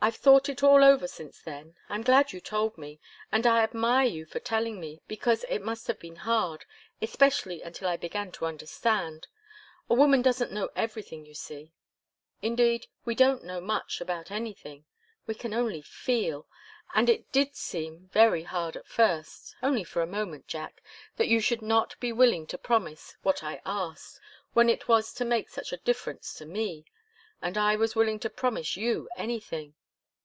I've 0.00 0.14
thought 0.14 0.48
it 0.48 0.62
all 0.62 0.84
over 0.84 1.08
since 1.08 1.40
then. 1.40 1.74
I'm 1.88 2.02
glad 2.02 2.32
you 2.32 2.38
told 2.40 2.78
me, 2.78 3.00
and 3.32 3.44
I 3.44 3.64
admire 3.64 4.06
you 4.06 4.26
for 4.26 4.38
telling 4.38 4.78
me, 4.78 5.00
because 5.08 5.44
it 5.48 5.60
must 5.60 5.88
have 5.88 5.98
been 5.98 6.14
hard, 6.14 6.66
especially 7.02 7.62
until 7.62 7.88
I 7.88 7.96
began 7.96 8.30
to 8.32 8.46
understand. 8.46 9.26
A 9.90 9.94
woman 9.94 10.22
doesn't 10.22 10.52
know 10.52 10.70
everything, 10.76 11.26
you 11.26 11.34
see! 11.34 11.72
Indeed, 12.42 12.86
we 13.04 13.16
don't 13.16 13.42
know 13.42 13.60
much 13.60 14.00
about 14.00 14.30
anything. 14.30 14.84
We 15.26 15.34
can 15.34 15.52
only 15.52 15.82
feel. 15.82 16.46
And 16.94 17.10
it 17.10 17.32
did 17.32 17.56
seem 17.56 18.08
very 18.12 18.44
hard 18.44 18.76
at 18.76 18.86
first 18.86 19.56
only 19.64 19.82
for 19.82 20.00
a 20.00 20.06
moment, 20.06 20.46
Jack 20.46 20.80
that 21.16 21.26
you 21.26 21.40
should 21.40 21.60
not 21.60 21.98
be 21.98 22.12
willing 22.12 22.46
to 22.46 22.56
promise 22.56 23.16
what 23.22 23.42
I 23.42 23.60
asked, 23.66 24.20
when 24.52 24.68
it 24.68 24.86
was 24.86 25.12
to 25.14 25.24
make 25.24 25.48
such 25.50 25.72
a 25.72 25.76
difference 25.78 26.34
to 26.34 26.46
me, 26.46 26.84
and 27.42 27.58
I 27.58 27.74
was 27.74 27.96
willing 27.96 28.20
to 28.20 28.30
promise 28.30 28.76
you 28.76 29.08
anything. 29.16 29.74